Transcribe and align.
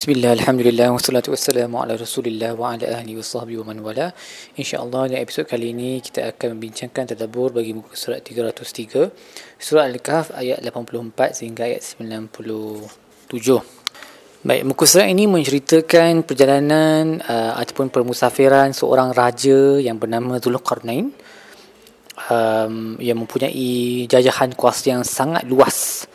Bismillah, 0.00 0.32
Alhamdulillah, 0.32 0.96
wassalatu 0.96 1.36
wassalamu 1.36 1.76
ala 1.84 1.92
rasulillah 1.92 2.56
wa 2.56 2.72
ala 2.72 2.88
ahli 2.88 3.20
wa 3.20 3.20
sahbihi 3.20 3.60
wa 3.60 3.68
man 3.68 3.84
wala. 3.84 4.16
InsyaAllah 4.56 5.12
dalam 5.12 5.20
episod 5.20 5.44
kali 5.44 5.76
ini 5.76 6.00
kita 6.00 6.24
akan 6.24 6.56
membincangkan 6.56 7.12
tadabur 7.12 7.52
bagi 7.52 7.76
muka 7.76 7.92
surat 7.92 8.24
303 8.24 9.60
Surah 9.60 9.84
Al-Kahf 9.84 10.32
ayat 10.32 10.64
84 10.64 11.36
sehingga 11.36 11.68
ayat 11.68 11.84
97 11.84 12.32
Baik, 14.40 14.62
muka 14.64 14.88
surat 14.88 15.12
ini 15.12 15.28
menceritakan 15.28 16.24
perjalanan 16.24 17.20
uh, 17.20 17.60
ataupun 17.60 17.92
permusafiran 17.92 18.72
seorang 18.72 19.12
raja 19.12 19.84
yang 19.84 20.00
bernama 20.00 20.40
Zulkarnain 20.40 21.12
um, 22.32 22.96
Yang 22.96 23.18
mempunyai 23.20 24.08
jajahan 24.08 24.56
kuasa 24.56 24.96
yang 24.96 25.04
sangat 25.04 25.44
luas. 25.44 26.08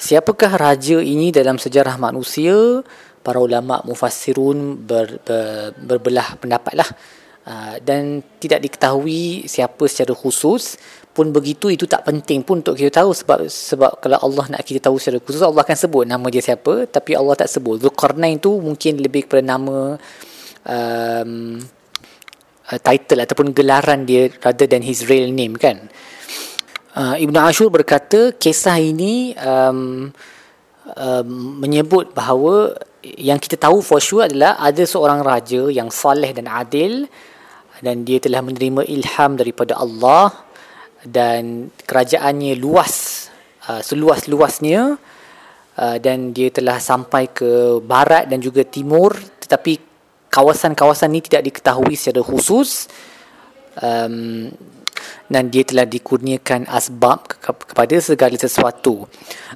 Siapakah 0.00 0.56
raja 0.56 0.96
ini 0.98 1.28
dalam 1.28 1.60
sejarah 1.60 2.00
manusia? 2.00 2.80
Para 3.20 3.38
ulama 3.40 3.84
mufassirun 3.84 4.80
ber, 4.80 5.20
ber, 5.24 5.76
berbelah 5.76 6.40
pendapat 6.40 6.74
lah. 6.76 6.90
Uh, 7.40 7.80
dan 7.80 8.20
tidak 8.36 8.60
diketahui 8.62 9.48
siapa 9.48 9.84
secara 9.88 10.12
khusus. 10.12 10.76
Pun 11.10 11.34
begitu 11.34 11.66
itu 11.72 11.90
tak 11.90 12.06
penting 12.06 12.46
pun 12.46 12.62
untuk 12.62 12.76
kita 12.76 13.02
tahu. 13.02 13.10
Sebab 13.12 13.38
sebab 13.48 13.92
kalau 13.98 14.18
Allah 14.20 14.56
nak 14.56 14.62
kita 14.62 14.88
tahu 14.88 15.00
secara 15.00 15.18
khusus 15.18 15.42
Allah 15.42 15.64
akan 15.64 15.76
sebut 15.76 16.04
nama 16.06 16.26
dia 16.28 16.44
siapa. 16.44 16.86
Tapi 16.86 17.16
Allah 17.16 17.34
tak 17.36 17.50
sebut. 17.50 17.80
Zulkarnain 17.82 18.38
tu 18.38 18.60
mungkin 18.60 19.00
lebih 19.00 19.26
kepada 19.26 19.42
nama 19.42 19.96
um, 20.64 21.58
uh, 22.70 22.78
title 22.80 23.20
ataupun 23.24 23.50
gelaran 23.56 24.06
dia 24.06 24.30
rather 24.44 24.68
than 24.68 24.84
his 24.84 25.08
real 25.08 25.28
name 25.32 25.56
kan? 25.56 25.90
Uh, 26.90 27.14
Ibn 27.18 27.36
Ashur 27.46 27.70
berkata 27.70 28.34
kisah 28.34 28.82
ini 28.82 29.34
um, 29.38 30.10
um, 30.98 31.28
menyebut 31.62 32.10
bahawa 32.14 32.74
yang 33.02 33.40
kita 33.40 33.56
tahu 33.56 33.80
for 33.80 34.00
sure 34.00 34.28
adalah 34.28 34.60
ada 34.60 34.84
seorang 34.84 35.24
raja 35.24 35.68
yang 35.72 35.88
saleh 35.88 36.36
dan 36.36 36.46
adil 36.48 37.08
dan 37.80 38.04
dia 38.04 38.20
telah 38.20 38.44
menerima 38.44 38.84
ilham 38.88 39.40
daripada 39.40 39.80
Allah 39.80 40.32
dan 41.04 41.72
kerajaannya 41.88 42.60
luas 42.60 43.26
uh, 43.64 43.80
seluas-luasnya 43.80 45.00
uh, 45.80 45.96
dan 45.96 46.36
dia 46.36 46.52
telah 46.52 46.76
sampai 46.76 47.32
ke 47.32 47.80
barat 47.80 48.28
dan 48.28 48.44
juga 48.44 48.68
timur. 48.68 49.16
Tetapi 49.16 49.80
kawasan-kawasan 50.28 51.08
ini 51.10 51.22
tidak 51.24 51.42
diketahui 51.48 51.96
secara 51.96 52.20
khusus. 52.20 52.86
Um, 53.80 54.52
dan 55.30 55.48
dia 55.48 55.62
telah 55.62 55.86
dikurniakan 55.86 56.66
asbab 56.70 57.26
kepada 57.40 57.96
segala 58.02 58.36
sesuatu. 58.36 59.06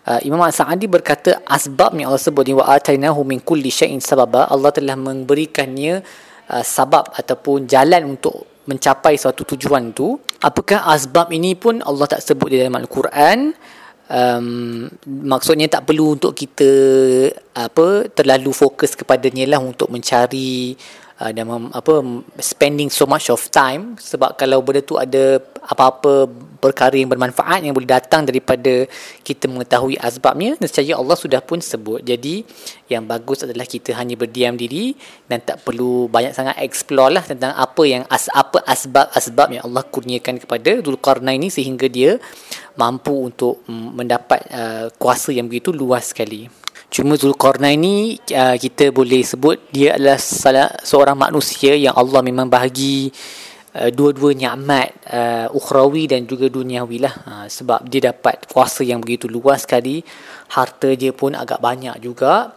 Uh, 0.04 0.20
Imam 0.22 0.42
Sa'adi 0.48 0.86
berkata 0.86 1.42
asbab 1.48 1.96
Allah 1.96 2.20
sebut 2.20 2.46
wa 2.54 2.68
atainahu 2.68 3.24
min 3.24 3.40
kulli 3.40 3.72
syai'in 3.72 4.02
sababa 4.02 4.46
Allah 4.50 4.70
telah 4.70 4.94
memberikannya 4.94 6.04
uh, 6.50 6.64
sabab 6.64 7.12
ataupun 7.16 7.64
jalan 7.70 8.16
untuk 8.16 8.54
mencapai 8.64 9.20
suatu 9.20 9.44
tujuan 9.44 9.92
tu. 9.92 10.16
Apakah 10.40 10.88
asbab 10.88 11.32
ini 11.32 11.56
pun 11.56 11.80
Allah 11.84 12.08
tak 12.08 12.24
sebut 12.24 12.48
di 12.52 12.56
dalam 12.60 12.76
Al-Quran? 12.80 13.52
Um, 14.04 14.84
maksudnya 15.08 15.64
tak 15.64 15.88
perlu 15.88 16.20
untuk 16.20 16.36
kita 16.36 16.68
apa 17.56 18.04
terlalu 18.12 18.52
fokus 18.52 18.92
kepadanya 18.92 19.56
lah 19.56 19.60
untuk 19.64 19.88
mencari 19.88 20.76
uh, 21.20 21.30
dan 21.30 21.44
mem, 21.46 21.70
apa 21.70 22.02
spending 22.40 22.90
so 22.90 23.06
much 23.06 23.30
of 23.30 23.38
time 23.52 23.94
sebab 24.00 24.34
kalau 24.34 24.62
benda 24.64 24.82
tu 24.82 24.98
ada 24.98 25.38
apa-apa 25.64 26.28
perkara 26.60 26.96
yang 26.96 27.12
bermanfaat 27.12 27.60
yang 27.64 27.76
boleh 27.76 27.88
datang 27.88 28.24
daripada 28.24 28.88
kita 29.20 29.48
mengetahui 29.48 30.00
asbabnya 30.00 30.56
nescaya 30.60 30.96
Allah 30.96 31.16
sudah 31.16 31.40
pun 31.44 31.60
sebut. 31.60 32.00
Jadi 32.00 32.44
yang 32.88 33.04
bagus 33.04 33.44
adalah 33.44 33.68
kita 33.68 33.92
hanya 33.96 34.16
berdiam 34.16 34.56
diri 34.56 34.96
dan 35.28 35.44
tak 35.44 35.64
perlu 35.64 36.08
banyak 36.08 36.32
sangat 36.32 36.56
explore 36.64 37.12
lah 37.12 37.24
tentang 37.24 37.52
apa 37.52 37.82
yang 37.84 38.02
as, 38.08 38.28
apa 38.32 38.64
asbab-asbab 38.64 39.60
yang 39.60 39.62
Allah 39.68 39.84
kurniakan 39.88 40.40
kepada 40.40 40.80
Zulkarnain 40.80 41.36
ini 41.36 41.52
sehingga 41.52 41.88
dia 41.88 42.16
mampu 42.80 43.12
untuk 43.12 43.64
mendapat 43.68 44.40
uh, 44.52 44.86
kuasa 44.96 45.34
yang 45.34 45.50
begitu 45.50 45.74
luas 45.74 46.14
sekali 46.14 46.48
Cuma 46.94 47.18
Zulkarnain 47.18 47.74
ni 47.74 48.22
uh, 48.38 48.54
kita 48.54 48.94
boleh 48.94 49.26
sebut 49.26 49.58
dia 49.74 49.98
adalah 49.98 50.14
salah 50.14 50.70
seorang 50.78 51.18
manusia 51.18 51.74
yang 51.74 51.90
Allah 51.90 52.22
memang 52.22 52.46
bahagi 52.46 53.10
uh, 53.74 53.90
dua-dua 53.90 54.30
nikmat 54.30 54.94
uh, 55.10 55.50
ukhrawi 55.50 56.06
dan 56.06 56.22
juga 56.22 56.46
duniawi 56.46 57.02
lah. 57.02 57.14
Uh, 57.26 57.46
sebab 57.50 57.82
dia 57.90 58.14
dapat 58.14 58.46
kuasa 58.46 58.86
yang 58.86 59.02
begitu 59.02 59.26
luas 59.26 59.66
sekali. 59.66 60.06
Harta 60.54 60.94
dia 60.94 61.10
pun 61.10 61.34
agak 61.34 61.58
banyak 61.58 61.98
juga. 61.98 62.54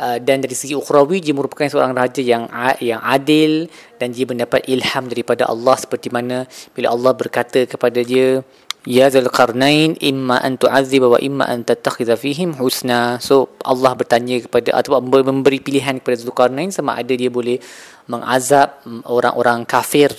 Uh, 0.00 0.16
dan 0.16 0.40
dari 0.40 0.56
segi 0.56 0.72
ukhrawi 0.72 1.20
dia 1.20 1.36
merupakan 1.36 1.68
seorang 1.68 1.92
raja 1.92 2.24
yang 2.24 2.48
yang 2.80 3.04
adil 3.04 3.68
dan 4.00 4.16
dia 4.16 4.24
mendapat 4.24 4.64
ilham 4.64 5.12
daripada 5.12 5.44
Allah. 5.44 5.76
Seperti 5.76 6.08
mana 6.08 6.48
bila 6.72 6.88
Allah 6.88 7.12
berkata 7.12 7.68
kepada 7.68 8.00
dia 8.00 8.40
Ya 8.84 9.08
Zulkarnain 9.08 9.96
imma 9.96 10.44
an 10.44 10.60
tu'azziba 10.60 11.08
wa 11.08 11.16
imma 11.16 11.48
an 11.48 11.64
tattakhidha 11.64 12.20
fihim 12.20 12.52
husna. 12.60 13.16
So 13.16 13.56
Allah 13.64 13.96
bertanya 13.96 14.44
kepada 14.44 14.76
atau 14.76 15.00
memberi 15.00 15.56
pilihan 15.56 16.04
kepada 16.04 16.20
Zulkarnain 16.20 16.68
sama 16.68 17.00
ada 17.00 17.16
dia 17.16 17.32
boleh 17.32 17.56
mengazab 18.12 18.84
orang-orang 19.08 19.64
kafir 19.64 20.12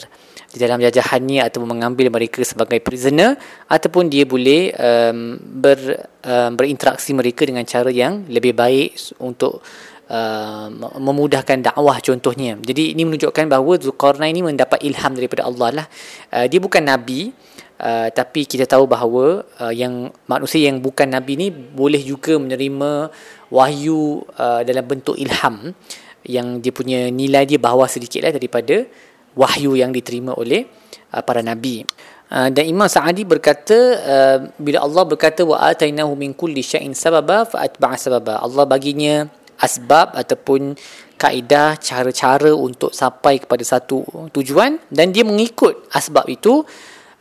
di 0.50 0.58
dalam 0.58 0.82
jajahannya 0.82 1.46
atau 1.46 1.62
mengambil 1.62 2.10
mereka 2.10 2.42
sebagai 2.42 2.82
prisoner 2.82 3.38
ataupun 3.70 4.10
dia 4.10 4.26
boleh 4.26 4.74
um, 4.74 5.38
ber, 5.38 5.78
um, 6.26 6.58
berinteraksi 6.58 7.14
mereka 7.14 7.46
dengan 7.46 7.70
cara 7.70 7.94
yang 7.94 8.26
lebih 8.26 8.58
baik 8.58 8.98
untuk 9.22 9.62
uh, 10.10 10.74
memudahkan 10.98 11.70
dakwah 11.70 12.02
contohnya. 12.02 12.58
Jadi 12.58 12.98
ini 12.98 13.06
menunjukkan 13.06 13.46
bahawa 13.46 13.78
Zulkarnain 13.78 14.34
ini 14.34 14.42
mendapat 14.42 14.82
ilham 14.82 15.14
daripada 15.14 15.46
Allah 15.46 15.84
lah. 15.84 15.88
Uh, 16.34 16.50
dia 16.50 16.58
bukan 16.58 16.82
nabi 16.82 17.30
Uh, 17.76 18.08
tapi 18.08 18.48
kita 18.48 18.64
tahu 18.64 18.88
bahawa 18.88 19.44
uh, 19.60 19.74
yang 19.76 20.08
manusia 20.32 20.64
yang 20.64 20.80
bukan 20.80 21.12
nabi 21.12 21.36
ni 21.36 21.48
boleh 21.52 22.00
juga 22.00 22.40
menerima 22.40 23.12
wahyu 23.52 24.24
uh, 24.40 24.64
dalam 24.64 24.88
bentuk 24.88 25.20
ilham 25.20 25.76
yang 26.24 26.64
dia 26.64 26.72
punya 26.72 27.12
nilai 27.12 27.44
dia 27.44 27.60
bawah 27.60 27.84
sedikitlah 27.84 28.32
daripada 28.32 28.88
wahyu 29.36 29.76
yang 29.76 29.92
diterima 29.92 30.32
oleh 30.40 30.64
uh, 31.12 31.20
para 31.20 31.44
nabi. 31.44 31.84
Uh, 32.32 32.50
dan 32.50 32.66
Imam 32.66 32.88
Sa'adi 32.90 33.28
berkata 33.28 33.78
uh, 34.02 34.38
bila 34.56 34.82
Allah 34.82 35.04
berkata 35.04 35.44
wa 35.44 35.60
atainahu 35.60 36.16
min 36.16 36.32
kulli 36.32 36.64
syai'in 36.64 36.96
sababa 36.96 37.44
fa 37.44 37.62
atba'a 37.68 38.00
sababa. 38.00 38.40
Allah 38.40 38.64
baginya 38.64 39.28
asbab 39.60 40.16
ataupun 40.16 40.76
kaedah 41.16 41.80
cara-cara 41.80 42.52
untuk 42.52 42.92
sampai 42.92 43.40
kepada 43.40 43.64
satu 43.64 44.04
tujuan 44.36 44.80
dan 44.92 45.16
dia 45.16 45.24
mengikut 45.24 45.88
asbab 45.96 46.28
itu 46.28 46.64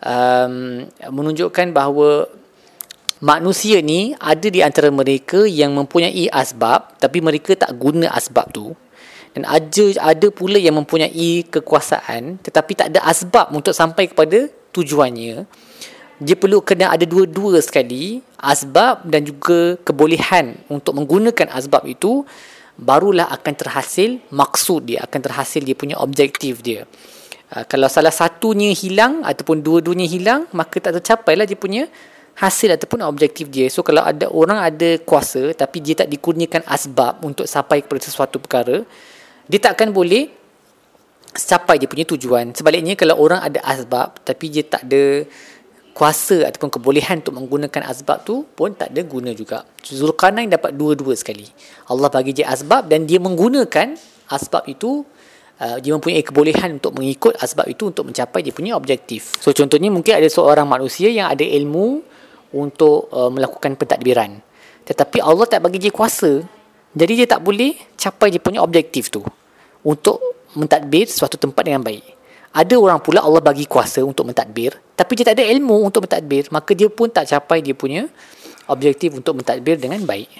um, 0.04 0.84
menunjukkan 1.10 1.72
bahawa 1.72 2.28
manusia 3.24 3.80
ni 3.80 4.12
ada 4.20 4.46
di 4.52 4.60
antara 4.60 4.92
mereka 4.92 5.48
yang 5.48 5.72
mempunyai 5.72 6.28
asbab 6.28 7.00
tapi 7.00 7.24
mereka 7.24 7.56
tak 7.56 7.72
guna 7.80 8.12
asbab 8.12 8.52
tu. 8.52 8.76
Dan 9.34 9.42
ada 9.50 9.84
ada 9.98 10.30
pula 10.30 10.62
yang 10.62 10.78
mempunyai 10.78 11.42
kekuasaan 11.50 12.38
tetapi 12.38 12.72
tak 12.78 12.94
ada 12.94 13.02
asbab 13.02 13.50
untuk 13.50 13.74
sampai 13.74 14.12
kepada 14.12 14.46
tujuannya. 14.70 15.42
Dia 16.22 16.36
perlu 16.38 16.62
kena 16.62 16.94
ada 16.94 17.02
dua-dua 17.02 17.58
sekali 17.58 18.22
asbab 18.38 19.02
dan 19.02 19.26
juga 19.26 19.74
kebolehan 19.82 20.54
untuk 20.70 20.94
menggunakan 20.94 21.50
asbab 21.50 21.82
itu 21.90 22.22
barulah 22.78 23.26
akan 23.30 23.54
terhasil 23.54 24.22
maksud 24.34 24.90
dia 24.90 25.02
akan 25.06 25.20
terhasil 25.22 25.62
dia 25.62 25.78
punya 25.78 25.98
objektif 25.98 26.58
dia 26.62 26.86
Uh, 27.54 27.62
kalau 27.70 27.86
salah 27.86 28.10
satunya 28.10 28.74
hilang 28.74 29.22
ataupun 29.22 29.62
dua-duanya 29.62 30.10
hilang, 30.10 30.50
maka 30.50 30.82
tak 30.82 30.98
tercapai 30.98 31.38
lah 31.38 31.46
dia 31.46 31.54
punya 31.54 31.86
hasil 32.34 32.74
ataupun 32.74 33.06
objektif 33.06 33.46
dia. 33.46 33.70
So 33.70 33.86
kalau 33.86 34.02
ada 34.02 34.26
orang 34.26 34.58
ada 34.58 34.98
kuasa 35.06 35.54
tapi 35.54 35.78
dia 35.78 35.94
tak 35.94 36.10
dikurniakan 36.10 36.66
asbab 36.66 37.22
untuk 37.22 37.46
sampai 37.46 37.86
kepada 37.86 38.02
sesuatu 38.02 38.42
perkara, 38.42 38.82
dia 39.46 39.58
tak 39.62 39.78
akan 39.78 39.94
boleh 39.94 40.34
capai 41.30 41.78
dia 41.78 41.86
punya 41.86 42.02
tujuan. 42.10 42.50
Sebaliknya 42.58 42.98
kalau 42.98 43.22
orang 43.22 43.38
ada 43.38 43.62
asbab 43.62 44.18
tapi 44.26 44.50
dia 44.50 44.66
tak 44.66 44.90
ada 44.90 45.22
kuasa 45.94 46.50
ataupun 46.50 46.74
kebolehan 46.74 47.22
untuk 47.22 47.38
menggunakan 47.38 47.86
asbab 47.86 48.26
tu 48.26 48.42
pun 48.58 48.74
tak 48.74 48.90
ada 48.90 49.06
guna 49.06 49.30
juga. 49.30 49.62
Zulkarnain 49.86 50.50
dapat 50.50 50.74
dua-dua 50.74 51.14
sekali. 51.14 51.46
Allah 51.86 52.10
bagi 52.10 52.34
dia 52.34 52.50
asbab 52.50 52.90
dan 52.90 53.06
dia 53.06 53.22
menggunakan 53.22 53.94
asbab 54.26 54.66
itu 54.66 55.06
uh, 55.60 55.78
dia 55.78 55.92
mempunyai 55.94 56.24
kebolehan 56.24 56.80
untuk 56.80 56.96
mengikut 56.96 57.38
asbab 57.38 57.68
itu 57.70 57.90
untuk 57.90 58.10
mencapai 58.10 58.40
dia 58.42 58.54
punya 58.54 58.74
objektif. 58.74 59.34
So 59.38 59.54
contohnya 59.54 59.90
mungkin 59.92 60.18
ada 60.18 60.26
seorang 60.26 60.66
manusia 60.66 61.10
yang 61.10 61.30
ada 61.30 61.44
ilmu 61.44 62.02
untuk 62.54 63.10
uh, 63.10 63.30
melakukan 63.30 63.74
pentadbiran. 63.78 64.38
Tetapi 64.84 65.18
Allah 65.22 65.46
tak 65.48 65.64
bagi 65.64 65.80
dia 65.80 65.92
kuasa. 65.92 66.44
Jadi 66.94 67.12
dia 67.18 67.26
tak 67.26 67.42
boleh 67.42 67.74
capai 67.98 68.30
dia 68.30 68.38
punya 68.38 68.62
objektif 68.62 69.10
tu 69.10 69.18
untuk 69.82 70.22
mentadbir 70.54 71.10
suatu 71.10 71.34
tempat 71.34 71.66
dengan 71.66 71.82
baik. 71.82 72.14
Ada 72.54 72.78
orang 72.78 73.02
pula 73.02 73.18
Allah 73.18 73.42
bagi 73.42 73.66
kuasa 73.66 73.98
untuk 74.06 74.30
mentadbir 74.30 74.78
tapi 74.94 75.18
dia 75.18 75.26
tak 75.26 75.42
ada 75.42 75.44
ilmu 75.50 75.90
untuk 75.90 76.06
mentadbir 76.06 76.46
maka 76.54 76.70
dia 76.70 76.86
pun 76.86 77.10
tak 77.10 77.26
capai 77.26 77.58
dia 77.58 77.74
punya 77.74 78.06
objektif 78.70 79.10
untuk 79.10 79.42
mentadbir 79.42 79.74
dengan 79.74 79.98
baik. 80.06 80.30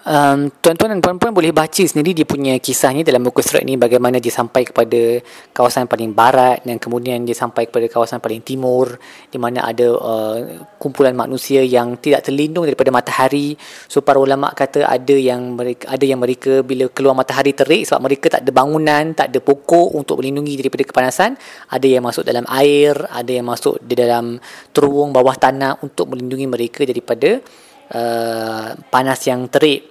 Um, 0.00 0.48
tuan-tuan 0.64 0.96
dan 0.96 1.04
puan-puan 1.04 1.28
boleh 1.28 1.52
baca 1.52 1.84
sendiri 1.84 2.16
dia 2.16 2.24
punya 2.24 2.56
kisahnya 2.56 3.04
dalam 3.04 3.20
buku 3.20 3.44
surat 3.44 3.60
ini 3.68 3.76
bagaimana 3.76 4.16
dia 4.16 4.32
sampai 4.32 4.64
kepada 4.64 5.20
kawasan 5.52 5.92
paling 5.92 6.16
barat 6.16 6.64
dan 6.64 6.80
kemudian 6.80 7.20
dia 7.28 7.36
sampai 7.36 7.68
kepada 7.68 7.84
kawasan 7.84 8.16
paling 8.16 8.40
timur 8.40 8.96
di 9.28 9.36
mana 9.36 9.60
ada 9.60 9.92
uh, 9.92 10.64
kumpulan 10.80 11.12
manusia 11.12 11.60
yang 11.60 12.00
tidak 12.00 12.24
terlindung 12.24 12.64
daripada 12.64 12.88
matahari. 12.88 13.60
So 13.92 14.00
para 14.00 14.16
ulama 14.16 14.56
kata 14.56 14.88
ada 14.88 15.12
yang 15.12 15.52
mereka 15.52 15.92
ada 15.92 16.04
yang 16.08 16.24
mereka 16.24 16.64
bila 16.64 16.88
keluar 16.88 17.12
matahari 17.12 17.52
terik 17.52 17.84
sebab 17.84 18.00
mereka 18.00 18.40
tak 18.40 18.48
ada 18.48 18.56
bangunan 18.56 19.12
tak 19.12 19.28
ada 19.28 19.38
pokok 19.44 20.00
untuk 20.00 20.24
melindungi 20.24 20.64
daripada 20.64 20.88
kepanasan. 20.88 21.36
Ada 21.68 21.84
yang 21.84 22.08
masuk 22.08 22.24
dalam 22.24 22.48
air 22.48 22.96
ada 23.12 23.28
yang 23.28 23.44
masuk 23.44 23.76
di 23.84 23.92
dalam 23.92 24.40
terowong 24.72 25.12
bawah 25.12 25.36
tanah 25.36 25.84
untuk 25.84 26.16
melindungi 26.16 26.48
mereka 26.48 26.88
daripada 26.88 27.36
uh, 27.92 28.74
panas 28.90 29.20
yang 29.26 29.46
terik 29.50 29.90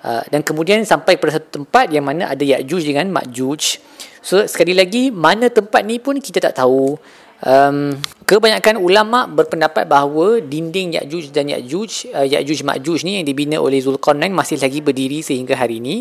Uh, 0.00 0.24
dan 0.32 0.40
kemudian 0.40 0.80
sampai 0.80 1.20
pada 1.20 1.36
satu 1.36 1.60
tempat 1.60 1.92
yang 1.92 2.08
mana 2.08 2.32
ada 2.32 2.40
Ya'juj 2.40 2.88
dengan 2.88 3.12
Ma'juj. 3.12 3.84
So 4.24 4.40
sekali 4.48 4.72
lagi 4.72 5.12
mana 5.12 5.52
tempat 5.52 5.84
ni 5.84 6.00
pun 6.00 6.16
kita 6.16 6.40
tak 6.40 6.56
tahu. 6.56 6.96
Um, 7.40 7.96
kebanyakan 8.28 8.76
ulama 8.80 9.24
berpendapat 9.28 9.84
bahawa 9.84 10.40
dinding 10.40 10.96
Ya'juj 10.96 11.36
dan 11.36 11.52
Ya'juj, 11.52 12.16
uh, 12.16 12.24
Ya'juj 12.24 12.64
Ma'juj 12.64 13.04
ni 13.04 13.20
yang 13.20 13.28
dibina 13.28 13.60
oleh 13.60 13.80
Zulkarnain 13.80 14.32
masih 14.32 14.56
lagi 14.56 14.80
berdiri 14.80 15.20
sehingga 15.20 15.52
hari 15.52 15.84
ini 15.84 16.00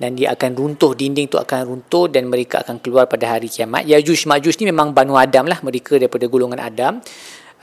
dan 0.00 0.16
dia 0.16 0.32
akan 0.32 0.56
runtuh 0.56 0.96
dinding 0.96 1.28
tu 1.28 1.36
akan 1.36 1.68
runtuh 1.68 2.08
dan 2.08 2.28
mereka 2.32 2.64
akan 2.64 2.80
keluar 2.80 3.04
pada 3.12 3.36
hari 3.36 3.52
kiamat. 3.52 3.84
Ya'juj 3.84 4.24
Ma'juj 4.24 4.56
ni 4.64 4.72
memang 4.72 4.96
Banu 4.96 5.20
Adam 5.20 5.44
lah 5.44 5.60
mereka 5.60 6.00
daripada 6.00 6.24
golongan 6.32 6.64
Adam 6.64 7.04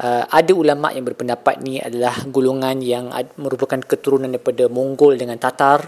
uh, 0.01 0.25
ada 0.27 0.51
ulama 0.57 0.89
yang 0.89 1.05
berpendapat 1.05 1.61
ni 1.61 1.77
adalah 1.77 2.25
golongan 2.27 2.81
yang 2.81 3.13
merupakan 3.37 3.77
keturunan 3.77 4.27
daripada 4.27 4.65
Mongol 4.67 5.21
dengan 5.21 5.37
Tatar. 5.37 5.85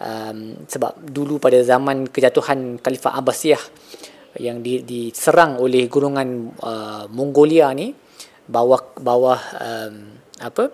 Um, 0.00 0.64
sebab 0.64 0.96
dulu 1.12 1.36
pada 1.36 1.60
zaman 1.60 2.08
kejatuhan 2.08 2.80
Khalifah 2.80 3.20
Abbasiyah 3.20 3.60
yang 4.40 4.64
di, 4.64 4.80
diserang 4.80 5.60
oleh 5.60 5.90
golongan 5.92 6.56
uh, 6.56 7.04
Mongolia 7.12 7.68
ni 7.76 7.92
bawah 8.48 8.96
bawah 8.96 9.40
um, 9.60 9.94
apa 10.40 10.72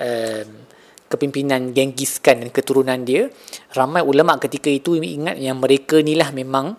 um, 0.00 0.48
kepimpinan 1.06 1.70
Genghis 1.70 2.18
Khan 2.18 2.42
dan 2.42 2.50
keturunan 2.50 2.98
dia 3.06 3.30
ramai 3.76 4.02
ulama 4.02 4.40
ketika 4.42 4.72
itu 4.72 4.98
ingat 4.98 5.38
yang 5.38 5.62
mereka 5.62 6.02
ni 6.02 6.18
lah 6.18 6.34
memang 6.34 6.74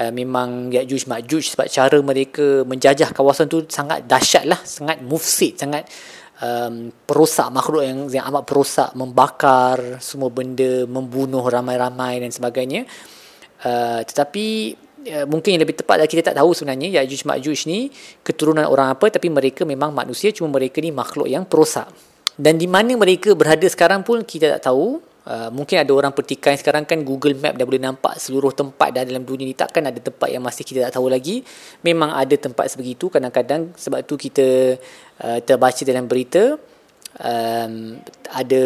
uh, 0.00 0.12
memang 0.14 0.72
Ya'juj 0.74 1.06
Ma'juj 1.06 1.54
sebab 1.54 1.66
cara 1.70 1.98
mereka 2.02 2.62
menjajah 2.66 3.14
kawasan 3.14 3.46
tu 3.46 3.62
sangat 3.70 4.06
dahsyat 4.06 4.44
lah, 4.46 4.60
sangat 4.62 5.00
mufsid, 5.02 5.58
sangat 5.58 5.86
um, 6.42 6.90
perosak 7.06 7.48
makhluk 7.50 7.82
yang, 7.86 7.98
yang 8.10 8.24
amat 8.32 8.44
perosak, 8.46 8.90
membakar 8.98 9.98
semua 10.02 10.30
benda, 10.30 10.88
membunuh 10.88 11.44
ramai-ramai 11.44 12.22
dan 12.22 12.30
sebagainya. 12.34 12.86
Uh, 13.64 14.02
tetapi 14.04 14.76
uh, 15.08 15.26
mungkin 15.30 15.56
yang 15.56 15.62
lebih 15.62 15.78
tepat 15.78 16.02
adalah 16.02 16.10
kita 16.10 16.22
tak 16.32 16.36
tahu 16.36 16.50
sebenarnya 16.52 17.00
Ya'juj 17.00 17.22
Ma'juj 17.24 17.58
ni 17.70 17.88
keturunan 18.20 18.66
orang 18.66 18.92
apa 18.92 19.08
tapi 19.08 19.30
mereka 19.30 19.62
memang 19.64 19.94
manusia 19.94 20.34
cuma 20.34 20.50
mereka 20.50 20.82
ni 20.82 20.90
makhluk 20.90 21.30
yang 21.30 21.46
perosak. 21.46 21.86
Dan 22.34 22.58
di 22.58 22.66
mana 22.66 22.98
mereka 22.98 23.30
berada 23.38 23.62
sekarang 23.70 24.02
pun 24.02 24.26
kita 24.26 24.58
tak 24.58 24.66
tahu 24.66 24.98
Uh, 25.24 25.48
mungkin 25.48 25.80
ada 25.80 25.88
orang 25.96 26.12
petikai 26.12 26.52
sekarang 26.60 26.84
kan 26.84 27.00
Google 27.00 27.32
Map 27.40 27.56
dah 27.56 27.64
boleh 27.64 27.80
nampak 27.80 28.20
seluruh 28.20 28.52
tempat 28.52 28.92
dah 28.92 29.08
dalam 29.08 29.24
dunia 29.24 29.48
ni. 29.48 29.56
Takkan 29.56 29.88
ada 29.88 29.96
tempat 29.96 30.28
yang 30.28 30.44
masih 30.44 30.68
kita 30.68 30.88
tak 30.88 31.00
tahu 31.00 31.08
lagi? 31.08 31.40
Memang 31.80 32.12
ada 32.12 32.36
tempat 32.36 32.68
sebegitu 32.68 33.08
kadang-kadang. 33.08 33.72
Sebab 33.72 34.04
tu 34.04 34.20
kita 34.20 34.76
uh, 35.24 35.38
terbaca 35.40 35.80
dalam 35.80 36.04
berita 36.04 36.60
um, 37.20 37.96
ada 38.34 38.62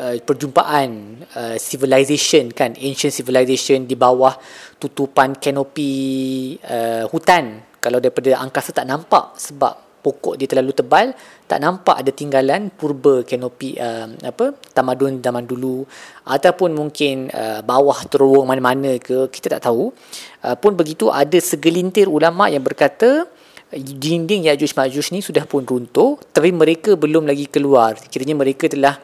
uh, 0.00 0.16
perjumpaan 0.24 1.20
uh, 1.36 1.56
civilization 1.60 2.48
kan 2.50 2.72
ancient 2.80 3.12
civilization 3.12 3.84
di 3.84 3.94
bawah 3.94 4.32
tutupan 4.80 5.36
kanopi 5.38 6.56
uh, 6.64 7.04
hutan. 7.06 7.70
Kalau 7.80 7.96
daripada 7.96 8.36
angkasa 8.44 8.76
tak 8.76 8.84
nampak 8.84 9.38
sebab 9.40 9.89
pokok 10.00 10.40
dia 10.40 10.48
terlalu 10.48 10.72
tebal 10.72 11.12
tak 11.44 11.60
nampak 11.60 12.00
ada 12.00 12.10
tinggalan 12.10 12.72
purba 12.72 13.22
kanopi 13.22 13.76
uh, 13.76 14.08
apa 14.24 14.56
tamadun 14.72 15.20
zaman 15.20 15.44
dulu 15.44 15.84
ataupun 16.24 16.72
mungkin 16.72 17.28
uh, 17.30 17.60
bawah 17.60 18.00
terowong 18.08 18.48
mana-mana 18.48 18.96
ke 18.96 19.28
kita 19.28 19.60
tak 19.60 19.68
tahu. 19.68 19.92
Uh, 20.40 20.56
pun 20.56 20.72
begitu 20.72 21.12
ada 21.12 21.36
segelintir 21.36 22.08
ulama 22.08 22.48
yang 22.48 22.64
berkata 22.64 23.28
dinding 23.76 24.50
Ya'juj 24.50 24.74
Ma'juj 24.74 25.14
ni 25.14 25.22
sudah 25.22 25.46
pun 25.46 25.62
runtuh 25.62 26.18
tapi 26.34 26.50
mereka 26.50 26.96
belum 26.98 27.28
lagi 27.28 27.46
keluar. 27.46 27.94
Kiranya 28.10 28.34
mereka 28.34 28.66
telah 28.66 28.98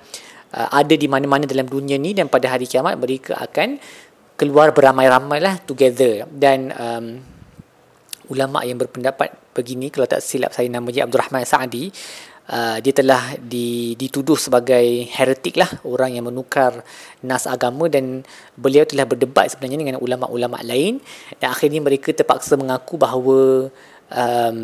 uh, 0.56 0.68
ada 0.74 0.94
di 0.96 1.06
mana-mana 1.06 1.44
dalam 1.46 1.68
dunia 1.68 2.00
ni 2.00 2.16
dan 2.16 2.26
pada 2.26 2.50
hari 2.50 2.66
kiamat 2.66 2.98
mereka 2.98 3.38
akan 3.38 3.78
keluar 4.36 4.70
beramai-ramai 4.74 5.38
lah 5.38 5.58
together. 5.62 6.28
Dan 6.30 6.70
um, 6.74 7.35
ulama 8.32 8.62
yang 8.66 8.78
berpendapat 8.80 9.54
begini 9.54 9.88
kalau 9.88 10.06
tak 10.08 10.20
silap 10.20 10.52
saya 10.52 10.68
nama 10.68 10.86
dia 10.90 11.04
Abdul 11.06 11.22
Rahman 11.22 11.46
Saadi 11.46 11.88
uh, 12.50 12.78
dia 12.82 12.92
telah 12.94 13.34
di, 13.38 13.94
dituduh 13.98 14.38
sebagai 14.38 15.06
heretik 15.10 15.58
lah 15.58 15.70
orang 15.86 16.18
yang 16.18 16.26
menukar 16.26 16.82
nas 17.26 17.46
agama 17.46 17.90
dan 17.90 18.22
beliau 18.54 18.86
telah 18.86 19.06
berdebat 19.06 19.50
sebenarnya 19.50 19.78
dengan 19.82 19.96
ulama-ulama 19.98 20.62
lain. 20.62 21.02
Dan 21.38 21.48
akhirnya 21.50 21.82
mereka 21.82 22.14
terpaksa 22.14 22.54
mengaku 22.54 22.98
bahawa 22.98 23.70
um, 24.10 24.58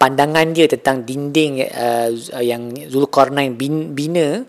pandangan 0.00 0.46
dia 0.56 0.66
tentang 0.68 1.04
dinding 1.04 1.64
uh, 1.68 2.10
yang 2.40 2.72
Zulkarnain 2.88 3.52
bina 3.92 4.44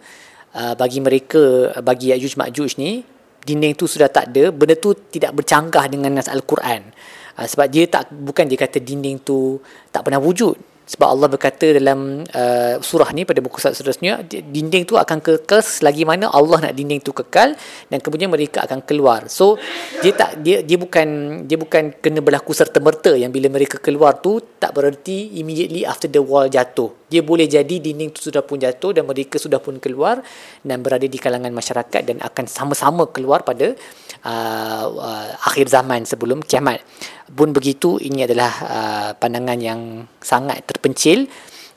uh, 0.55 0.73
bagi 0.79 1.03
mereka 1.03 1.75
bagi 1.83 2.15
Ya'juj 2.15 2.39
Ma'juj 2.39 2.79
ni 2.79 3.03
dinding 3.41 3.73
tu 3.73 3.89
sudah 3.89 4.05
tak 4.05 4.31
ada 4.31 4.53
benda 4.53 4.77
tu 4.77 4.93
tidak 4.93 5.33
bercanggah 5.33 5.89
dengan 5.89 6.13
nas 6.13 6.29
Al-Quran 6.29 6.93
uh, 7.41 7.47
sebab 7.49 7.65
dia 7.73 7.89
tak 7.89 8.13
bukan 8.13 8.45
dia 8.45 8.61
kata 8.61 8.77
dinding 8.77 9.25
tu 9.25 9.57
tak 9.89 10.05
pernah 10.05 10.21
wujud. 10.21 10.69
Sebab 10.81 11.07
Allah 11.07 11.27
berkata 11.31 11.71
dalam 11.71 12.19
uh, 12.35 12.75
surah 12.83 13.15
ni 13.15 13.23
pada 13.23 13.39
buku 13.39 13.63
surat 13.63 13.73
seterusnya 13.79 14.27
dinding 14.27 14.83
tu 14.83 14.99
akan 14.99 15.23
kekal 15.23 15.63
selagi 15.63 16.03
mana 16.03 16.27
Allah 16.27 16.67
nak 16.67 16.73
dinding 16.75 16.99
tu 16.99 17.15
kekal 17.15 17.55
dan 17.87 17.97
kemudian 18.03 18.27
mereka 18.27 18.67
akan 18.67 18.83
keluar. 18.83 19.31
So 19.31 19.55
dia 20.03 20.11
tak 20.11 20.43
dia 20.43 20.59
dia 20.61 20.75
bukan 20.75 21.07
dia 21.47 21.55
bukan 21.55 21.95
kena 21.97 22.19
berlaku 22.19 22.51
serta 22.51 22.83
merta 22.83 23.15
yang 23.15 23.31
bila 23.31 23.47
mereka 23.47 23.79
keluar 23.79 24.19
tu 24.19 24.43
tak 24.59 24.75
bererti 24.75 25.39
immediately 25.39 25.87
after 25.87 26.11
the 26.11 26.19
wall 26.19 26.45
jatuh 26.51 27.00
dia 27.11 27.19
boleh 27.19 27.43
jadi 27.43 27.83
dinding 27.83 28.15
tu 28.15 28.31
sudah 28.31 28.39
pun 28.39 28.55
jatuh 28.55 28.95
dan 28.95 29.03
mereka 29.03 29.35
sudah 29.35 29.59
pun 29.59 29.75
keluar 29.83 30.23
dan 30.63 30.79
berada 30.79 31.03
di 31.03 31.19
kalangan 31.19 31.51
masyarakat 31.51 32.01
dan 32.07 32.17
akan 32.23 32.45
sama-sama 32.47 33.11
keluar 33.11 33.43
pada 33.43 33.75
uh, 34.23 34.85
uh, 34.87 35.27
akhir 35.43 35.67
zaman 35.67 36.07
sebelum 36.07 36.39
kiamat. 36.39 36.79
Pun 37.27 37.51
begitu 37.51 37.99
ini 37.99 38.23
adalah 38.23 38.51
uh, 38.63 39.09
pandangan 39.19 39.59
yang 39.59 40.07
sangat 40.23 40.63
terpencil. 40.63 41.27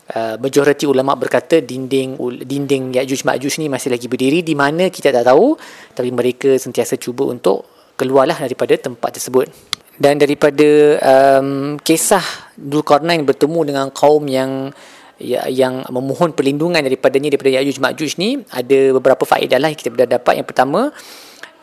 Uh, 0.04 0.36
majoriti 0.36 0.84
ulama 0.84 1.16
berkata 1.16 1.64
dinding 1.64 2.20
dinding 2.44 2.92
Ya'juj 2.92 3.24
Ma'juj 3.24 3.56
ni 3.56 3.72
masih 3.72 3.88
lagi 3.88 4.04
berdiri 4.04 4.44
di 4.44 4.52
mana 4.52 4.92
kita 4.92 5.08
tak 5.08 5.24
tahu 5.24 5.56
tapi 5.96 6.12
mereka 6.12 6.60
sentiasa 6.60 7.00
cuba 7.00 7.24
untuk 7.24 7.64
keluarlah 7.98 8.38
daripada 8.38 8.76
tempat 8.78 9.18
tersebut. 9.18 9.48
Dan 9.94 10.18
daripada 10.18 10.98
um, 11.38 11.78
kisah 11.78 12.22
Dulkarnain 12.58 13.22
bertemu 13.22 13.60
dengan 13.62 13.86
kaum 13.94 14.26
yang 14.26 14.74
ya, 14.74 15.02
yang 15.48 15.82
memohon 15.88 16.36
perlindungan 16.36 16.84
daripadanya 16.84 17.32
daripada 17.32 17.50
Ya'juj 17.56 17.80
Ma'juj 17.80 18.12
ni 18.20 18.44
ada 18.52 18.78
beberapa 19.00 19.24
faedah 19.24 19.56
lah 19.56 19.72
yang 19.72 19.80
kita 19.80 19.90
boleh 19.90 20.08
dapat. 20.08 20.44
Yang 20.44 20.48
pertama, 20.52 20.80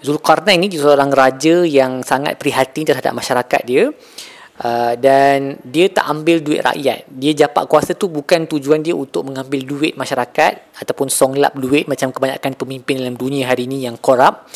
Zulkarnain 0.02 0.58
ini 0.58 0.74
seorang 0.74 1.14
raja 1.14 1.62
yang 1.62 2.02
sangat 2.02 2.42
prihatin 2.42 2.90
terhadap 2.90 3.14
masyarakat 3.14 3.62
dia 3.70 3.94
uh, 4.66 4.94
dan 4.98 5.62
dia 5.62 5.94
tak 5.94 6.10
ambil 6.10 6.42
duit 6.42 6.66
rakyat. 6.66 7.06
Dia 7.06 7.46
japak 7.46 7.70
kuasa 7.70 7.94
tu 7.94 8.10
bukan 8.10 8.50
tujuan 8.50 8.82
dia 8.82 8.98
untuk 8.98 9.30
mengambil 9.30 9.62
duit 9.62 9.94
masyarakat 9.94 10.82
ataupun 10.82 11.08
songlap 11.08 11.54
duit 11.54 11.86
macam 11.86 12.10
kebanyakan 12.10 12.58
pemimpin 12.58 12.98
dalam 12.98 13.14
dunia 13.14 13.46
hari 13.46 13.70
ini 13.70 13.86
yang 13.86 13.98
korup. 14.02 14.50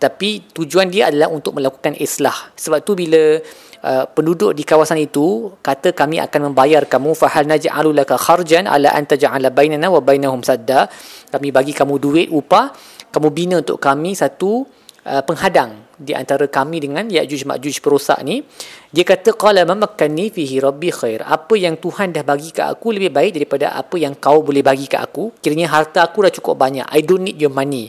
Tapi 0.00 0.48
tujuan 0.56 0.88
dia 0.88 1.12
adalah 1.12 1.28
untuk 1.28 1.60
melakukan 1.60 1.92
islah. 2.00 2.32
Sebab 2.56 2.80
tu 2.80 2.96
bila 2.96 3.36
uh, 3.84 4.04
penduduk 4.08 4.56
di 4.56 4.64
kawasan 4.64 4.96
itu 4.96 5.52
kata 5.60 5.92
kami 5.92 6.16
akan 6.24 6.50
membayar 6.50 6.88
kamu 6.88 7.12
fahal 7.12 7.44
naj'alu 7.44 7.92
laka 7.92 8.16
kharjan 8.16 8.64
ala 8.64 8.96
an 8.96 9.04
taj'ala 9.04 9.52
bainana 9.52 9.92
wa 9.92 10.00
bainahum 10.00 10.40
sadda. 10.40 10.88
Kami 11.28 11.52
bagi 11.52 11.76
kamu 11.76 12.00
duit 12.00 12.28
upah, 12.32 12.72
kamu 13.12 13.28
bina 13.28 13.54
untuk 13.60 13.76
kami 13.76 14.16
satu 14.16 14.80
Uh, 15.00 15.24
penghadang 15.24 15.80
di 15.96 16.12
antara 16.12 16.44
kami 16.44 16.76
dengan 16.76 17.08
Ya'juj 17.08 17.48
Ma'juj 17.48 17.80
perosak 17.80 18.20
ni. 18.20 18.44
Dia 18.92 19.00
kata 19.00 19.32
qala 19.32 19.64
mamakkanni 19.64 20.28
fihi 20.28 20.60
rabbi 20.60 20.92
khair. 20.92 21.24
Apa 21.24 21.56
yang 21.56 21.80
Tuhan 21.80 22.12
dah 22.12 22.20
bagi 22.20 22.52
ke 22.52 22.60
aku 22.60 22.92
lebih 22.92 23.08
baik 23.08 23.32
daripada 23.32 23.72
apa 23.72 23.96
yang 23.96 24.12
kau 24.20 24.44
boleh 24.44 24.60
bagi 24.60 24.84
ke 24.84 25.00
aku? 25.00 25.32
Kiranya 25.40 25.72
harta 25.72 26.04
aku 26.04 26.28
dah 26.28 26.32
cukup 26.36 26.60
banyak. 26.60 26.84
I 26.84 27.00
don't 27.00 27.24
need 27.24 27.40
your 27.40 27.48
money 27.48 27.88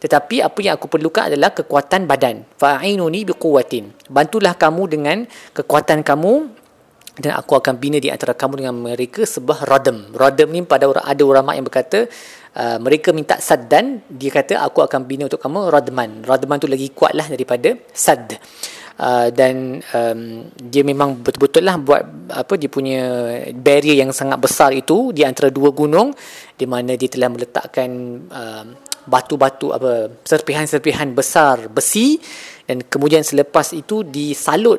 tetapi 0.00 0.40
apa 0.40 0.58
yang 0.64 0.74
aku 0.80 0.88
perlukan 0.88 1.28
adalah 1.28 1.52
kekuatan 1.52 2.08
badan 2.08 2.48
fa'inuni 2.56 3.28
biquwwatin 3.28 3.92
bantulah 4.08 4.56
kamu 4.56 4.82
dengan 4.88 5.28
kekuatan 5.52 6.00
kamu 6.00 6.60
dan 7.20 7.36
aku 7.36 7.52
akan 7.60 7.76
bina 7.76 8.00
di 8.00 8.08
antara 8.08 8.32
kamu 8.32 8.64
dengan 8.64 8.76
mereka 8.80 9.28
sebuah 9.28 9.68
radam. 9.68 10.08
Radam 10.16 10.48
ni 10.50 10.64
pada 10.64 10.88
orang 10.88 11.04
ada 11.04 11.22
ulama 11.22 11.52
yang 11.52 11.68
berkata 11.68 12.08
uh, 12.56 12.78
mereka 12.80 13.12
minta 13.12 13.36
sad 13.36 13.68
dan 13.68 14.00
dia 14.08 14.32
kata 14.32 14.56
aku 14.56 14.80
akan 14.80 15.04
bina 15.04 15.28
untuk 15.28 15.38
kamu 15.38 15.68
radman. 15.68 16.24
Radman 16.24 16.56
tu 16.56 16.66
lagi 16.66 16.88
kuat 16.96 17.12
lah 17.12 17.28
daripada 17.28 17.76
sad. 17.92 18.40
Uh, 19.00 19.32
dan 19.32 19.80
um, 19.96 20.44
dia 20.60 20.84
memang 20.84 21.16
betul-betul 21.24 21.64
lah 21.64 21.80
buat 21.80 22.04
apa 22.36 22.52
dia 22.60 22.68
punya 22.68 23.00
barrier 23.56 23.96
yang 23.96 24.12
sangat 24.12 24.36
besar 24.36 24.76
itu 24.76 25.08
di 25.16 25.24
antara 25.24 25.48
dua 25.48 25.72
gunung 25.72 26.12
di 26.52 26.68
mana 26.68 26.92
dia 27.00 27.08
telah 27.08 27.32
meletakkan 27.32 27.88
uh, 28.28 28.64
batu-batu 29.10 29.74
apa 29.74 30.22
serpihan-serpihan 30.22 31.10
besar 31.10 31.66
besi 31.66 32.22
dan 32.70 32.86
kemudian 32.86 33.26
selepas 33.26 33.74
itu 33.74 34.06
disalut 34.06 34.78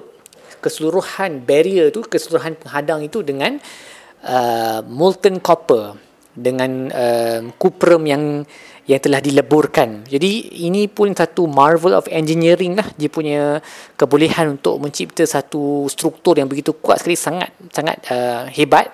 keseluruhan 0.64 1.44
barrier 1.44 1.92
tu 1.92 2.08
keseluruhan 2.08 2.56
penghadang 2.56 3.04
itu 3.04 3.20
dengan 3.20 3.60
uh, 4.24 4.80
molten 4.88 5.44
copper 5.44 6.00
dengan 6.32 6.88
uh, 6.88 7.40
kuprum 7.60 8.08
yang 8.08 8.48
yang 8.90 9.02
telah 9.02 9.22
dileburkan. 9.22 10.10
Jadi 10.10 10.66
ini 10.66 10.90
pun 10.90 11.14
satu 11.14 11.46
marvel 11.46 11.94
of 11.94 12.10
engineering 12.10 12.74
lah. 12.74 12.88
Dia 12.98 13.10
punya 13.14 13.62
kebolehan 13.94 14.58
untuk 14.58 14.82
mencipta 14.82 15.22
satu 15.22 15.86
struktur 15.86 16.42
yang 16.42 16.50
begitu 16.50 16.74
kuat 16.74 17.06
sekali 17.06 17.18
sangat 17.18 17.50
sangat 17.70 17.98
uh, 18.10 18.50
hebat. 18.50 18.90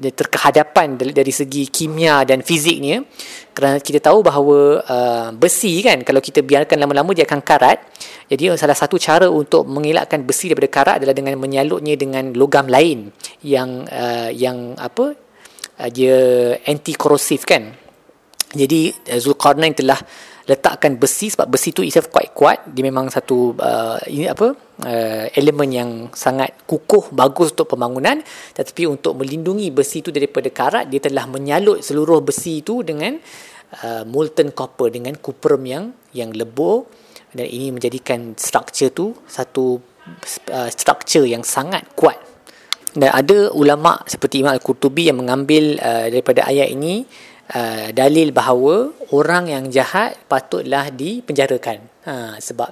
Dan 0.00 0.16
terkehadapan 0.16 0.96
dari, 0.96 1.12
dari 1.12 1.28
segi 1.28 1.68
kimia 1.68 2.24
dan 2.24 2.40
fiziknya. 2.40 3.04
Kerana 3.52 3.76
kita 3.84 4.00
tahu 4.00 4.24
bahawa 4.24 4.80
uh, 4.80 5.28
besi 5.36 5.84
kan 5.84 6.00
kalau 6.00 6.24
kita 6.24 6.40
biarkan 6.40 6.80
lama-lama 6.80 7.12
dia 7.12 7.28
akan 7.28 7.44
karat. 7.44 7.78
Jadi 8.26 8.56
salah 8.56 8.74
satu 8.74 8.96
cara 8.96 9.28
untuk 9.28 9.68
mengelakkan 9.68 10.24
besi 10.24 10.48
daripada 10.48 10.70
karat 10.72 10.94
adalah 11.04 11.14
dengan 11.14 11.36
menyalutnya 11.36 11.94
dengan 12.00 12.32
logam 12.32 12.66
lain 12.66 13.12
yang 13.44 13.84
uh, 13.92 14.32
yang 14.32 14.74
apa 14.80 15.12
uh, 15.78 15.90
dia 15.92 16.16
anti 16.64 16.96
korosif 16.96 17.44
kan 17.44 17.89
jadi 18.50 18.90
uh, 19.14 19.20
Zulkarnain 19.22 19.74
telah 19.74 19.98
letakkan 20.50 20.98
besi 20.98 21.30
sebab 21.30 21.46
besi 21.46 21.70
tu 21.70 21.86
itself 21.86 22.10
quite 22.10 22.34
kuat. 22.34 22.66
Dia 22.74 22.82
memang 22.82 23.06
satu 23.06 23.54
uh, 23.54 24.02
ini 24.10 24.26
apa 24.26 24.50
uh, 24.82 25.24
elemen 25.30 25.70
yang 25.70 25.90
sangat 26.10 26.66
kukuh 26.66 27.14
bagus 27.14 27.54
untuk 27.54 27.70
pembangunan. 27.70 28.18
Tetapi 28.58 28.90
untuk 28.90 29.14
melindungi 29.14 29.70
besi 29.70 30.02
itu 30.02 30.10
daripada 30.10 30.50
karat 30.50 30.90
dia 30.90 30.98
telah 30.98 31.30
menyalut 31.30 31.78
seluruh 31.86 32.18
besi 32.26 32.66
itu 32.66 32.82
dengan 32.82 33.14
uh, 33.86 34.02
molten 34.10 34.50
copper 34.50 34.90
dengan 34.90 35.14
kuprum 35.22 35.62
yang 35.62 35.94
yang 36.10 36.34
lebur. 36.34 36.90
Dan 37.30 37.46
ini 37.46 37.70
menjadikan 37.70 38.34
struktur 38.34 38.90
tu 38.90 39.06
satu 39.30 39.78
uh, 40.50 40.70
struktur 40.74 41.22
yang 41.30 41.46
sangat 41.46 41.86
kuat. 41.94 42.18
Dan 42.90 43.14
ada 43.14 43.54
ulama 43.54 44.02
seperti 44.02 44.42
Imam 44.42 44.50
Al-Qurtubi 44.50 45.06
yang 45.06 45.22
mengambil 45.22 45.78
uh, 45.78 46.10
daripada 46.10 46.50
ayat 46.50 46.74
ini 46.74 47.06
uh, 47.54 47.88
dalil 47.90 48.30
bahawa 48.30 48.90
orang 49.14 49.50
yang 49.50 49.64
jahat 49.70 50.18
patutlah 50.26 50.90
dipenjarakan. 50.90 51.78
Ha, 52.06 52.38
sebab 52.40 52.70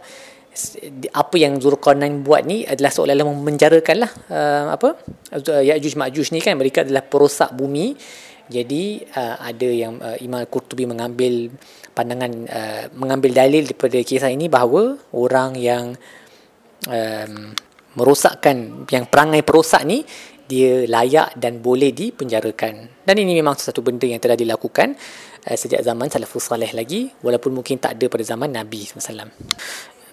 apa 1.14 1.37
yang 1.38 1.62
Zulkarnain 1.62 2.26
buat 2.26 2.42
ni 2.42 2.66
adalah 2.66 2.90
seolah-olah 2.90 3.26
memenjarakan 3.30 3.97
lah 4.02 4.11
uh, 4.26 4.64
apa 4.75 4.99
Ya'juj 5.38 5.94
Ma'juj 5.94 6.35
ni 6.35 6.42
kan 6.42 6.58
mereka 6.58 6.82
adalah 6.82 7.06
perosak 7.06 7.54
bumi 7.54 7.94
jadi 8.49 9.04
uh, 9.14 9.37
ada 9.38 9.68
yang 9.68 10.00
uh, 10.02 10.18
Imam 10.18 10.42
Qurtubi 10.49 10.88
mengambil 10.88 11.52
pandangan 11.94 12.32
uh, 12.49 12.85
mengambil 12.97 13.37
dalil 13.37 13.70
daripada 13.70 14.02
kisah 14.02 14.32
ini 14.32 14.50
bahawa 14.50 14.99
orang 15.14 15.54
yang 15.54 15.94
um, 16.88 17.32
merosakkan 17.94 18.88
yang 18.88 19.04
perangai 19.06 19.44
perosak 19.44 19.85
ni 19.85 20.02
dia 20.49 20.88
layak 20.88 21.37
dan 21.37 21.61
boleh 21.61 21.93
dipenjarakan. 21.93 23.05
Dan 23.05 23.14
ini 23.21 23.37
memang 23.37 23.55
satu 23.61 23.85
benda 23.85 24.09
yang 24.09 24.19
telah 24.19 24.35
dilakukan 24.35 24.97
uh, 25.45 25.57
sejak 25.57 25.85
zaman 25.85 26.09
salafus 26.09 26.49
salih 26.49 26.73
lagi 26.73 27.12
walaupun 27.21 27.52
mungkin 27.52 27.76
tak 27.76 28.00
ada 28.00 28.09
pada 28.09 28.25
zaman 28.25 28.49
Nabi 28.49 28.88
SAW. 28.88 29.28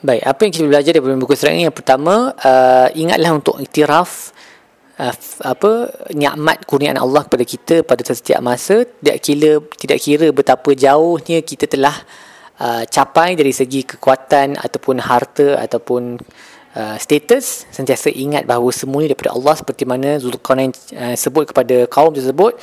Baik, 0.06 0.22
apa 0.22 0.40
yang 0.44 0.52
kita 0.54 0.66
belajar 0.68 0.92
daripada 0.92 1.16
buku 1.18 1.34
ini 1.50 1.66
yang 1.66 1.74
pertama, 1.74 2.36
uh, 2.36 2.92
ingatlah 2.94 3.32
untuk 3.32 3.58
iktiraf 3.64 4.36
uh, 5.00 5.16
apa 5.44 5.72
nikmat 6.12 6.68
kurniaan 6.68 7.00
Allah 7.00 7.24
kepada 7.28 7.44
kita 7.48 7.76
pada 7.84 8.02
setiap 8.04 8.40
masa 8.44 8.84
tidak 8.86 9.18
kira 9.24 9.52
tidak 9.76 10.00
kira 10.04 10.28
betapa 10.32 10.72
jauhnya 10.76 11.44
kita 11.44 11.66
telah 11.68 11.96
uh, 12.60 12.84
capai 12.88 13.36
dari 13.36 13.52
segi 13.52 13.84
kekuatan 13.84 14.60
ataupun 14.60 14.96
harta 15.04 15.60
ataupun 15.60 16.20
uh, 16.76 16.98
status 17.00 17.66
sentiasa 17.72 18.12
ingat 18.12 18.44
bahawa 18.46 18.70
semuanya 18.70 19.16
daripada 19.16 19.34
Allah 19.34 19.56
seperti 19.58 19.84
mana 19.88 20.20
Zulkarnain 20.22 20.76
uh, 20.94 21.16
sebut 21.16 21.50
kepada 21.50 21.88
kaum 21.88 22.12
tersebut 22.12 22.60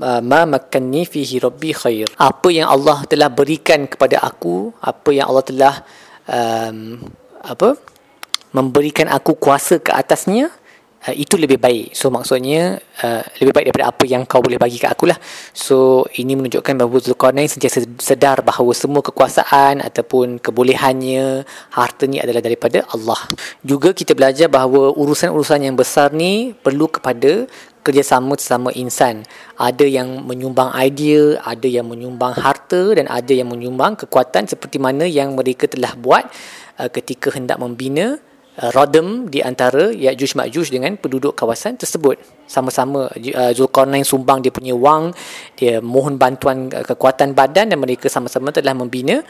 uh, 0.00 0.20
ma 0.24 0.48
makanni 0.48 1.04
fihi 1.06 1.38
rabbi 1.38 1.70
khair. 1.76 2.08
Apa 2.16 2.48
yang 2.50 2.66
Allah 2.66 3.04
telah 3.06 3.28
berikan 3.28 3.86
kepada 3.86 4.18
aku 4.24 4.72
apa 4.80 5.10
yang 5.12 5.28
Allah 5.30 5.44
telah 5.44 5.74
um, 6.26 6.98
apa 7.44 7.76
memberikan 8.50 9.06
aku 9.06 9.38
kuasa 9.38 9.78
ke 9.78 9.94
atasnya 9.94 10.50
uh, 11.06 11.14
itu 11.14 11.40
lebih 11.40 11.56
baik. 11.56 11.96
So 11.96 12.12
maksudnya 12.12 12.80
uh, 13.00 13.22
lebih 13.40 13.52
baik 13.52 13.64
daripada 13.72 13.88
apa 13.88 14.04
yang 14.04 14.22
kau 14.28 14.44
boleh 14.44 14.60
bagi 14.60 14.76
ke 14.76 14.88
aku 14.88 15.08
lah. 15.08 15.16
So 15.56 16.04
ini 16.20 16.36
menunjukkan 16.36 16.76
bahawa 16.76 16.98
Zulkarnain 17.00 17.48
sentiasa 17.48 17.84
sedar 18.00 18.44
bahawa 18.44 18.72
semua 18.76 19.00
kekuasaan 19.00 19.80
ataupun 19.80 20.40
kebolehannya, 20.42 21.44
hartanya 21.72 22.24
adalah 22.24 22.42
daripada 22.44 22.84
Allah. 22.92 23.20
Juga 23.64 23.96
kita 23.96 24.12
belajar 24.12 24.52
bahawa 24.52 24.92
urusan-urusan 24.92 25.64
yang 25.64 25.76
besar 25.76 26.12
ni 26.12 26.52
perlu 26.52 26.90
kepada 26.90 27.48
kerjasama 27.80 28.36
sesama 28.36 28.68
insan. 28.76 29.24
Ada 29.56 29.88
yang 29.88 30.24
menyumbang 30.28 30.68
idea, 30.76 31.40
ada 31.40 31.64
yang 31.64 31.88
menyumbang 31.88 32.36
harta 32.36 32.92
dan 32.92 33.08
ada 33.08 33.32
yang 33.32 33.48
menyumbang 33.48 33.96
kekuatan 33.96 34.44
seperti 34.44 34.76
mana 34.76 35.08
yang 35.08 35.32
mereka 35.32 35.64
telah 35.64 35.96
buat 35.96 36.28
uh, 36.76 36.90
ketika 36.92 37.32
hendak 37.32 37.56
membina 37.56 38.20
uh, 38.58 38.70
Rodem 38.74 39.30
di 39.30 39.38
antara 39.44 39.94
Ya'juj 39.94 40.34
Ma'juj 40.34 40.74
dengan 40.74 40.98
penduduk 40.98 41.38
kawasan 41.38 41.78
tersebut. 41.78 42.18
Sama-sama 42.50 43.06
uh, 43.12 43.52
Zulkarnain 43.54 44.02
sumbang 44.02 44.42
dia 44.42 44.50
punya 44.50 44.74
wang, 44.74 45.14
dia 45.54 45.78
mohon 45.78 46.18
bantuan 46.18 46.66
uh, 46.72 46.82
kekuatan 46.82 47.36
badan 47.36 47.70
dan 47.70 47.78
mereka 47.78 48.10
sama-sama 48.10 48.50
telah 48.50 48.74
membina 48.74 49.22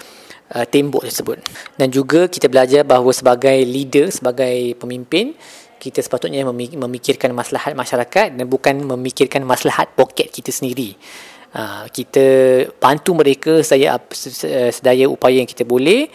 uh, 0.57 0.65
tembok 0.65 1.05
tersebut. 1.05 1.43
Dan 1.77 1.93
juga 1.93 2.31
kita 2.31 2.49
belajar 2.49 2.87
bahawa 2.87 3.13
sebagai 3.13 3.59
leader, 3.67 4.09
sebagai 4.09 4.79
pemimpin, 4.81 5.37
kita 5.81 6.05
sepatutnya 6.05 6.45
memikirkan 6.77 7.33
maslahat 7.33 7.73
masyarakat 7.73 8.37
dan 8.37 8.45
bukan 8.45 8.85
memikirkan 8.85 9.41
maslahat 9.49 9.89
poket 9.97 10.29
kita 10.29 10.53
sendiri. 10.53 10.93
Uh, 11.51 11.89
kita 11.91 12.27
bantu 12.79 13.11
mereka 13.17 13.59
sedaya, 13.67 13.99
sedaya 14.71 15.11
upaya 15.11 15.43
yang 15.43 15.51
kita 15.51 15.67
boleh 15.67 16.07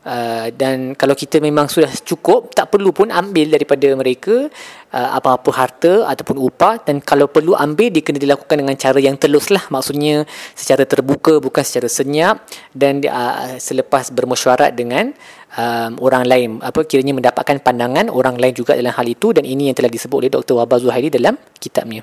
Uh, 0.00 0.48
dan 0.56 0.96
kalau 0.96 1.12
kita 1.12 1.44
memang 1.44 1.68
sudah 1.68 1.92
cukup 2.08 2.56
tak 2.56 2.72
perlu 2.72 2.88
pun 2.88 3.12
ambil 3.12 3.52
daripada 3.52 3.84
mereka 3.92 4.48
uh, 4.96 5.10
apa-apa 5.20 5.50
harta 5.52 6.08
ataupun 6.08 6.40
upah. 6.40 6.80
Dan 6.80 7.04
kalau 7.04 7.28
perlu 7.28 7.52
ambil 7.52 7.92
dia 7.92 8.00
kena 8.00 8.16
dilakukan 8.16 8.64
dengan 8.64 8.76
cara 8.80 8.96
yang 8.96 9.20
telus 9.20 9.52
lah 9.52 9.60
maksudnya 9.68 10.24
secara 10.56 10.88
terbuka 10.88 11.36
bukan 11.36 11.60
secara 11.60 11.88
senyap. 11.92 12.40
Dan 12.72 13.04
uh, 13.04 13.60
selepas 13.60 14.08
bermesyuarat 14.08 14.72
dengan 14.72 15.12
um, 15.56 15.92
orang 16.02 16.24
lain 16.26 16.48
apa 16.62 16.84
kiranya 16.86 17.16
mendapatkan 17.16 17.62
pandangan 17.62 18.12
orang 18.12 18.38
lain 18.38 18.54
juga 18.54 18.76
dalam 18.76 18.92
hal 18.94 19.06
itu 19.06 19.34
dan 19.34 19.42
ini 19.46 19.70
yang 19.72 19.76
telah 19.78 19.90
disebut 19.90 20.16
oleh 20.26 20.30
Dr. 20.30 20.54
Wabah 20.58 20.78
Zuhairi 20.78 21.10
dalam 21.10 21.34
kitabnya 21.58 22.02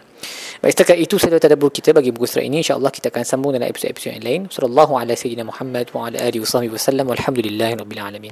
Baik, 0.57 0.73
setakat 0.73 0.97
itu 0.97 1.21
saya 1.21 1.37
tadabbur 1.37 1.69
kita 1.69 1.93
bagi 1.93 2.09
buku 2.09 2.25
surat 2.25 2.49
ini. 2.49 2.65
InsyaAllah 2.65 2.89
kita 2.89 3.13
akan 3.13 3.21
sambung 3.21 3.53
dalam 3.53 3.69
episod-episod 3.69 4.17
yang 4.17 4.25
lain. 4.25 4.41
Sallallahu 4.49 4.97
ala 4.97 5.13
sayyidina 5.13 5.45
Muhammad 5.45 5.93
wa 5.93 6.09
ala 6.09 6.17
alihi 6.17 6.41
wa 6.41 6.49
sahbihi 6.49 6.73
wa 6.73 6.81
sallam. 6.81 7.05
Walhamdulillahi 7.13 7.77
rabbil 7.77 8.01
alamin. 8.01 8.25